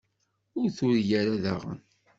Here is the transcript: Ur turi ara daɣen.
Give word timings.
Ur 0.59 0.67
turi 0.77 1.11
ara 1.19 1.33
daɣen. 1.43 1.79